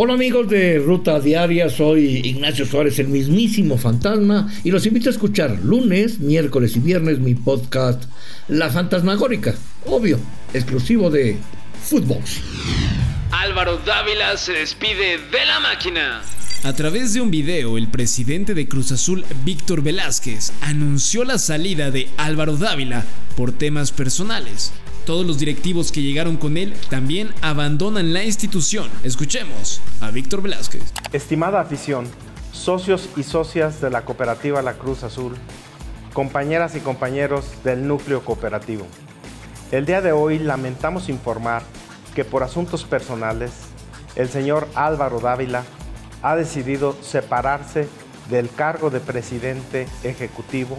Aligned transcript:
Hola 0.00 0.14
amigos 0.14 0.48
de 0.48 0.78
Ruta 0.78 1.18
Diaria, 1.18 1.68
soy 1.68 2.18
Ignacio 2.18 2.64
Suárez, 2.64 3.00
el 3.00 3.08
mismísimo 3.08 3.76
fantasma, 3.76 4.48
y 4.62 4.70
los 4.70 4.86
invito 4.86 5.08
a 5.08 5.12
escuchar 5.12 5.58
lunes, 5.64 6.20
miércoles 6.20 6.76
y 6.76 6.78
viernes 6.78 7.18
mi 7.18 7.34
podcast 7.34 8.04
La 8.46 8.70
Fantasmagórica, 8.70 9.56
obvio, 9.86 10.20
exclusivo 10.54 11.10
de 11.10 11.36
Footbox. 11.82 12.40
Álvaro 13.32 13.78
Dávila 13.78 14.36
se 14.36 14.52
despide 14.52 15.18
de 15.32 15.44
la 15.44 15.58
máquina. 15.58 16.22
A 16.62 16.72
través 16.74 17.12
de 17.12 17.20
un 17.20 17.32
video, 17.32 17.76
el 17.76 17.88
presidente 17.88 18.54
de 18.54 18.68
Cruz 18.68 18.92
Azul, 18.92 19.24
Víctor 19.44 19.82
Velázquez, 19.82 20.52
anunció 20.60 21.24
la 21.24 21.38
salida 21.38 21.90
de 21.90 22.08
Álvaro 22.18 22.56
Dávila 22.56 23.04
por 23.36 23.50
temas 23.50 23.90
personales. 23.90 24.72
Todos 25.08 25.26
los 25.26 25.38
directivos 25.38 25.90
que 25.90 26.02
llegaron 26.02 26.36
con 26.36 26.58
él 26.58 26.74
también 26.90 27.32
abandonan 27.40 28.12
la 28.12 28.24
institución. 28.24 28.90
Escuchemos 29.02 29.80
a 30.02 30.10
Víctor 30.10 30.42
Velázquez. 30.42 30.82
Estimada 31.14 31.62
afición, 31.62 32.06
socios 32.52 33.08
y 33.16 33.22
socias 33.22 33.80
de 33.80 33.88
la 33.88 34.04
cooperativa 34.04 34.60
La 34.60 34.74
Cruz 34.74 35.04
Azul, 35.04 35.34
compañeras 36.12 36.76
y 36.76 36.80
compañeros 36.80 37.46
del 37.64 37.88
núcleo 37.88 38.22
cooperativo. 38.22 38.86
El 39.72 39.86
día 39.86 40.02
de 40.02 40.12
hoy 40.12 40.38
lamentamos 40.40 41.08
informar 41.08 41.62
que 42.14 42.26
por 42.26 42.42
asuntos 42.42 42.84
personales, 42.84 43.52
el 44.14 44.28
señor 44.28 44.68
Álvaro 44.74 45.20
Dávila 45.20 45.64
ha 46.20 46.36
decidido 46.36 46.94
separarse 47.00 47.88
del 48.28 48.50
cargo 48.50 48.90
de 48.90 49.00
presidente 49.00 49.88
ejecutivo 50.02 50.76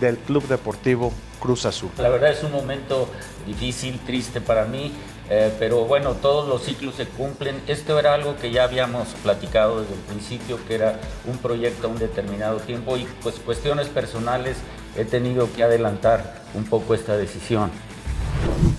del 0.00 0.16
Club 0.18 0.46
Deportivo 0.48 1.12
Cruz 1.40 1.66
Azul. 1.66 1.90
La 1.98 2.08
verdad 2.08 2.32
es 2.32 2.42
un 2.42 2.52
momento 2.52 3.08
difícil, 3.46 3.98
triste 4.06 4.40
para 4.40 4.64
mí, 4.64 4.92
eh, 5.30 5.52
pero 5.58 5.84
bueno, 5.84 6.14
todos 6.14 6.48
los 6.48 6.62
ciclos 6.62 6.94
se 6.94 7.06
cumplen. 7.06 7.60
Esto 7.66 7.98
era 7.98 8.14
algo 8.14 8.36
que 8.36 8.50
ya 8.50 8.64
habíamos 8.64 9.08
platicado 9.22 9.80
desde 9.80 9.94
el 9.94 10.00
principio, 10.00 10.58
que 10.66 10.74
era 10.74 11.00
un 11.26 11.38
proyecto 11.38 11.86
a 11.86 11.90
un 11.90 11.98
determinado 11.98 12.58
tiempo 12.58 12.96
y 12.96 13.06
pues 13.22 13.36
cuestiones 13.36 13.88
personales 13.88 14.56
he 14.96 15.04
tenido 15.04 15.52
que 15.52 15.62
adelantar 15.62 16.42
un 16.54 16.64
poco 16.64 16.94
esta 16.94 17.16
decisión. 17.16 17.70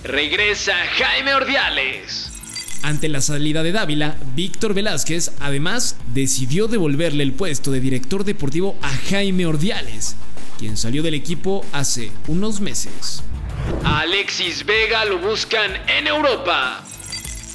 Regresa 0.02 0.74
Jaime 0.98 1.34
Ordiales. 1.34 2.32
Ante 2.82 3.08
la 3.08 3.20
salida 3.20 3.64
de 3.64 3.72
Dávila, 3.72 4.16
Víctor 4.36 4.72
Velázquez 4.72 5.32
además 5.40 5.96
decidió 6.14 6.68
devolverle 6.68 7.24
el 7.24 7.32
puesto 7.32 7.72
de 7.72 7.80
director 7.80 8.22
deportivo 8.22 8.76
a 8.80 8.90
Jaime 8.90 9.46
Ordiales, 9.46 10.14
quien 10.58 10.76
salió 10.76 11.02
del 11.02 11.14
equipo 11.14 11.64
hace 11.72 12.12
unos 12.28 12.60
meses. 12.60 13.22
Alexis 13.84 14.64
Vega 14.64 15.04
lo 15.04 15.18
buscan 15.18 15.70
en 15.88 16.06
Europa. 16.06 16.82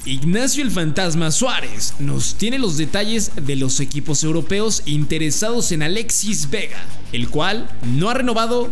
Ignacio 0.04 0.64
el 0.64 0.70
Fantasma 0.72 1.30
Suárez 1.30 1.94
nos 2.00 2.34
tiene 2.34 2.58
los 2.58 2.76
detalles 2.76 3.32
de 3.36 3.54
los 3.54 3.78
equipos 3.78 4.24
europeos 4.24 4.82
interesados 4.84 5.70
en 5.70 5.82
Alexis 5.82 6.50
Vega, 6.50 6.80
el 7.12 7.30
cual 7.30 7.68
no 7.86 8.10
ha 8.10 8.14
renovado 8.14 8.70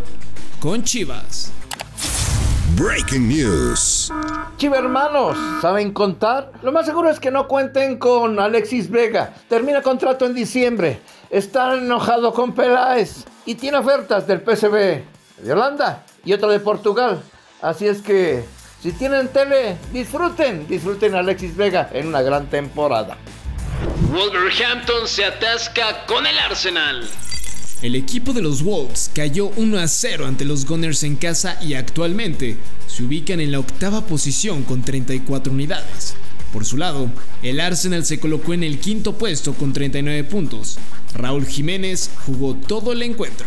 con 0.58 0.82
Chivas. 0.82 1.52
Breaking 2.76 3.28
News. 3.28 4.10
Chiva 4.56 4.78
hermanos, 4.78 5.36
¿saben 5.60 5.92
contar? 5.92 6.52
Lo 6.62 6.72
más 6.72 6.86
seguro 6.86 7.10
es 7.10 7.20
que 7.20 7.30
no 7.30 7.46
cuenten 7.46 7.98
con 7.98 8.40
Alexis 8.40 8.90
Vega. 8.90 9.34
Termina 9.48 9.82
contrato 9.82 10.26
en 10.26 10.34
diciembre. 10.34 11.00
Está 11.30 11.74
enojado 11.74 12.32
con 12.34 12.52
Peláez 12.54 13.24
y 13.46 13.54
tiene 13.54 13.78
ofertas 13.78 14.26
del 14.26 14.40
PSV 14.40 14.72
de 15.42 15.52
Holanda 15.52 16.04
y 16.24 16.32
otro 16.32 16.50
de 16.50 16.58
Portugal. 16.58 17.22
Así 17.62 17.86
es 17.86 18.02
que 18.02 18.44
si 18.82 18.90
tienen 18.90 19.28
tele, 19.28 19.76
disfruten, 19.92 20.66
disfruten 20.66 21.14
a 21.14 21.20
Alexis 21.20 21.56
Vega 21.56 21.88
en 21.92 22.08
una 22.08 22.22
gran 22.22 22.50
temporada. 22.50 23.16
Wolverhampton 24.10 25.06
se 25.06 25.24
atasca 25.24 26.04
con 26.06 26.26
el 26.26 26.36
Arsenal. 26.36 27.08
El 27.80 27.94
equipo 27.94 28.32
de 28.32 28.42
los 28.42 28.64
Wolves 28.64 29.08
cayó 29.14 29.52
1 29.56 29.78
a 29.78 29.86
0 29.86 30.26
ante 30.26 30.44
los 30.44 30.66
Gunners 30.66 31.04
en 31.04 31.14
casa 31.14 31.58
y 31.62 31.74
actualmente 31.74 32.56
se 32.88 33.04
ubican 33.04 33.40
en 33.40 33.52
la 33.52 33.60
octava 33.60 34.00
posición 34.00 34.64
con 34.64 34.82
34 34.82 35.52
unidades. 35.52 36.16
Por 36.52 36.64
su 36.64 36.76
lado, 36.76 37.10
el 37.42 37.60
Arsenal 37.60 38.04
se 38.04 38.18
colocó 38.18 38.54
en 38.54 38.64
el 38.64 38.78
quinto 38.78 39.16
puesto 39.16 39.54
con 39.54 39.72
39 39.72 40.24
puntos. 40.24 40.78
Raúl 41.14 41.46
Jiménez 41.46 42.10
jugó 42.26 42.54
todo 42.54 42.92
el 42.92 43.02
encuentro. 43.02 43.46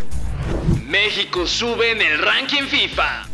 México 0.88 1.46
sube 1.48 1.92
en 1.92 2.02
el 2.02 2.20
ranking 2.20 2.64
FIFA. 2.70 3.28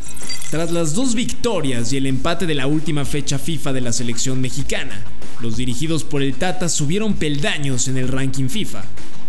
Tras 0.50 0.72
las 0.72 0.94
dos 0.94 1.14
victorias 1.14 1.92
y 1.92 1.96
el 1.96 2.06
empate 2.06 2.46
de 2.46 2.56
la 2.56 2.66
última 2.66 3.04
fecha 3.04 3.38
FIFA 3.38 3.72
de 3.72 3.80
la 3.80 3.92
selección 3.92 4.40
mexicana, 4.40 5.04
los 5.40 5.56
dirigidos 5.56 6.02
por 6.02 6.22
el 6.22 6.34
Tata 6.34 6.68
subieron 6.68 7.14
peldaños 7.14 7.86
en 7.86 7.96
el 7.96 8.08
ranking 8.08 8.48
FIFA. 8.48 8.82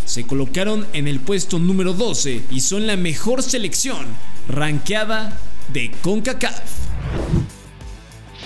Se 0.05 0.25
colocaron 0.25 0.87
en 0.93 1.07
el 1.07 1.19
puesto 1.19 1.59
número 1.59 1.93
12 1.93 2.41
y 2.49 2.61
son 2.61 2.87
la 2.87 2.97
mejor 2.97 3.43
selección 3.43 4.05
ranqueada 4.47 5.39
de 5.71 5.91
CONCACAF. 6.01 6.61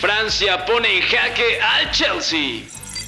Francia 0.05 0.63
pone 0.67 0.97
en 0.97 1.01
jaque 1.01 1.59
al 1.59 1.89
Chelsea. 1.89 2.61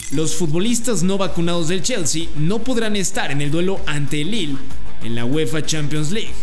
Los 0.10 0.36
futbolistas 0.36 1.04
no 1.04 1.20
vacunados 1.20 1.68
del 1.68 1.84
Chelsea 1.84 2.24
no 2.36 2.58
podrán 2.58 2.96
estar 2.96 3.30
en 3.30 3.40
el 3.40 3.52
duelo 3.52 3.80
ante 3.86 4.22
el 4.22 4.32
Lille 4.32 4.58
en 5.04 5.14
la 5.14 5.24
UEFA 5.24 5.64
Champions 5.64 6.10
League. 6.10 6.34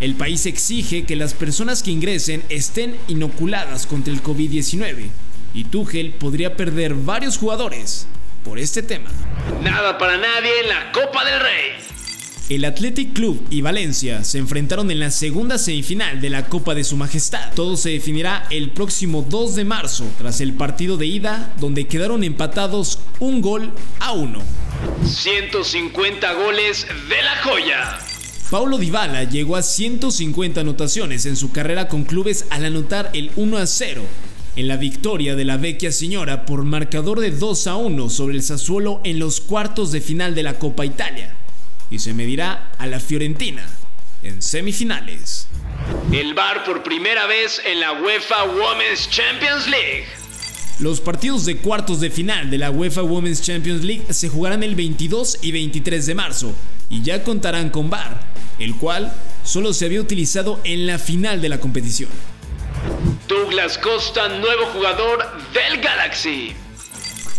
El 0.00 0.16
país 0.16 0.46
exige 0.46 1.04
que 1.04 1.14
las 1.14 1.32
personas 1.32 1.84
que 1.84 1.92
ingresen 1.92 2.42
estén 2.48 2.96
inoculadas 3.06 3.86
contra 3.86 4.12
el 4.12 4.20
COVID-19 4.20 5.10
y 5.54 5.64
Tuchel 5.66 6.10
podría 6.10 6.56
perder 6.56 6.94
varios 6.94 7.38
jugadores 7.38 8.08
por 8.44 8.58
este 8.58 8.82
tema. 8.82 9.10
Nada 9.62 9.96
para 9.96 10.16
nadie 10.16 10.50
en 10.62 10.70
la 10.70 10.90
Copa 10.90 11.24
del 11.24 11.38
Rey. 11.38 11.89
El 12.50 12.64
Athletic 12.64 13.12
Club 13.12 13.40
y 13.48 13.60
Valencia 13.60 14.24
se 14.24 14.38
enfrentaron 14.38 14.90
en 14.90 14.98
la 14.98 15.12
segunda 15.12 15.56
semifinal 15.56 16.20
de 16.20 16.30
la 16.30 16.46
Copa 16.46 16.74
de 16.74 16.82
Su 16.82 16.96
Majestad. 16.96 17.52
Todo 17.54 17.76
se 17.76 17.90
definirá 17.90 18.48
el 18.50 18.70
próximo 18.70 19.24
2 19.30 19.54
de 19.54 19.64
marzo, 19.64 20.04
tras 20.18 20.40
el 20.40 20.54
partido 20.54 20.96
de 20.96 21.06
ida, 21.06 21.54
donde 21.60 21.86
quedaron 21.86 22.24
empatados 22.24 22.98
un 23.20 23.40
gol 23.40 23.70
a 24.00 24.14
uno. 24.14 24.40
150 25.06 26.32
goles 26.32 26.88
de 27.08 27.22
la 27.22 27.36
joya. 27.44 27.98
Paulo 28.50 28.78
Dybala 28.78 29.22
llegó 29.22 29.54
a 29.54 29.62
150 29.62 30.62
anotaciones 30.62 31.26
en 31.26 31.36
su 31.36 31.52
carrera 31.52 31.86
con 31.86 32.02
clubes 32.02 32.46
al 32.50 32.64
anotar 32.64 33.10
el 33.12 33.30
1 33.36 33.58
a 33.58 33.66
0 33.68 34.02
en 34.56 34.66
la 34.66 34.76
victoria 34.76 35.36
de 35.36 35.44
la 35.44 35.56
Vecchia 35.56 35.92
Señora 35.92 36.46
por 36.46 36.64
marcador 36.64 37.20
de 37.20 37.30
2 37.30 37.66
a 37.68 37.76
1 37.76 38.10
sobre 38.10 38.34
el 38.34 38.42
Sassuolo 38.42 39.00
en 39.04 39.20
los 39.20 39.40
cuartos 39.40 39.92
de 39.92 40.00
final 40.00 40.34
de 40.34 40.42
la 40.42 40.58
Copa 40.58 40.84
Italia 40.84 41.36
y 41.90 41.98
se 41.98 42.14
medirá 42.14 42.70
a 42.78 42.86
la 42.86 43.00
Fiorentina 43.00 43.66
en 44.22 44.42
semifinales. 44.42 45.46
El 46.12 46.34
Bar 46.34 46.64
por 46.64 46.82
primera 46.82 47.26
vez 47.26 47.60
en 47.64 47.80
la 47.80 47.92
UEFA 47.92 48.44
Women's 48.44 49.08
Champions 49.10 49.66
League. 49.66 50.04
Los 50.78 51.00
partidos 51.00 51.44
de 51.44 51.58
cuartos 51.58 52.00
de 52.00 52.10
final 52.10 52.50
de 52.50 52.58
la 52.58 52.70
UEFA 52.70 53.02
Women's 53.02 53.42
Champions 53.42 53.84
League 53.84 54.06
se 54.10 54.28
jugarán 54.28 54.62
el 54.62 54.74
22 54.74 55.38
y 55.42 55.52
23 55.52 56.06
de 56.06 56.14
marzo 56.14 56.54
y 56.88 57.02
ya 57.02 57.22
contarán 57.22 57.70
con 57.70 57.90
VAR, 57.90 58.20
el 58.58 58.74
cual 58.76 59.12
solo 59.44 59.72
se 59.72 59.86
había 59.86 60.00
utilizado 60.00 60.60
en 60.64 60.86
la 60.86 60.98
final 60.98 61.40
de 61.40 61.48
la 61.48 61.60
competición. 61.60 62.10
Douglas 63.28 63.78
Costa, 63.78 64.28
nuevo 64.28 64.66
jugador 64.72 65.18
del 65.52 65.80
Galaxy. 65.82 66.54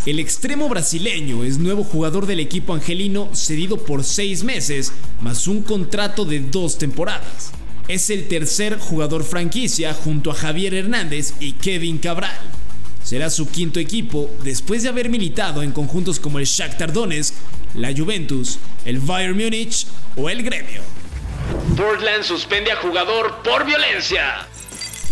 El 0.04 0.18
extremo 0.18 0.68
brasileño 0.68 1.44
es 1.44 1.60
nuevo 1.60 1.84
jugador 1.84 2.26
del 2.26 2.40
equipo 2.40 2.74
angelino 2.74 3.30
cedido 3.36 3.78
por 3.78 4.04
seis 4.04 4.44
meses, 4.44 4.94
más 5.22 5.46
un 5.46 5.62
contrato 5.62 6.26
de 6.26 6.40
dos 6.40 6.80
temporadas. 6.80 7.52
Es 7.88 8.10
el 8.10 8.28
tercer 8.28 8.80
jugador 8.80 9.24
franquicia 9.24 9.94
junto 9.94 10.32
a 10.32 10.34
Javier 10.34 10.74
Hernández 10.74 11.36
y 11.40 11.52
Kevin 11.52 12.00
Cabral. 12.00 12.36
Será 13.04 13.30
su 13.30 13.48
quinto 13.48 13.80
equipo 13.80 14.32
después 14.44 14.82
de 14.82 14.90
haber 14.90 15.08
militado 15.08 15.62
en 15.62 15.72
conjuntos 15.72 16.20
como 16.20 16.40
el 16.40 16.46
Shakhtar 16.46 16.94
Donetsk, 16.94 17.36
la 17.76 17.94
Juventus, 17.96 18.58
el 18.86 18.98
Bayern 18.98 19.38
Múnich 19.38 19.86
o 20.16 20.32
el 20.32 20.42
Gremio. 20.42 20.82
Portland 21.78 22.24
suspende 22.24 22.72
a 22.72 22.78
jugador 22.78 23.44
por 23.44 23.68
violencia. 23.68 24.48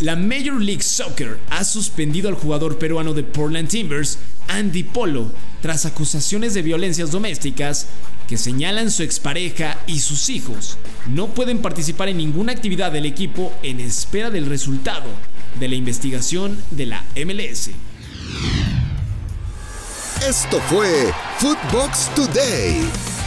La 0.01 0.15
Major 0.15 0.59
League 0.59 0.81
Soccer 0.81 1.37
ha 1.51 1.63
suspendido 1.63 2.27
al 2.29 2.35
jugador 2.35 2.79
peruano 2.79 3.13
de 3.13 3.21
Portland 3.21 3.67
Timbers, 3.67 4.17
Andy 4.49 4.83
Polo, 4.83 5.31
tras 5.61 5.85
acusaciones 5.85 6.53
de 6.53 6.61
violencias 6.61 7.11
domésticas 7.11 7.87
que 8.27 8.37
señalan 8.37 8.91
su 8.91 9.03
expareja 9.03 9.79
y 9.87 9.99
sus 9.99 10.29
hijos. 10.29 10.77
No 11.07 11.27
pueden 11.27 11.59
participar 11.59 12.09
en 12.09 12.17
ninguna 12.17 12.51
actividad 12.51 12.91
del 12.91 13.05
equipo 13.05 13.53
en 13.63 13.79
espera 13.79 14.29
del 14.29 14.45
resultado 14.45 15.09
de 15.59 15.67
la 15.67 15.75
investigación 15.75 16.61
de 16.71 16.85
la 16.85 17.03
MLS. 17.15 17.71
Esto 20.27 20.59
fue 20.69 21.13
Footbox 21.39 22.13
Today. 22.13 23.18